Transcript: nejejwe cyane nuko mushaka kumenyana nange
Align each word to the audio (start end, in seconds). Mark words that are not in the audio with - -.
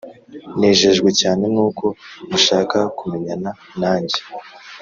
nejejwe 0.59 1.09
cyane 1.21 1.43
nuko 1.53 1.85
mushaka 2.29 2.77
kumenyana 2.97 3.49
nange 3.79 4.19